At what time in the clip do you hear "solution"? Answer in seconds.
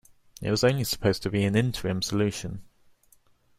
2.01-2.63